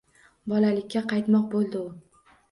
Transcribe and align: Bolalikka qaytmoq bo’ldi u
Bolalikka 0.53 1.03
qaytmoq 1.11 1.43
bo’ldi 1.51 1.83
u 1.83 1.91